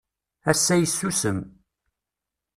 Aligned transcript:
Ass-a 0.51 0.75
yessusem. 0.77 1.39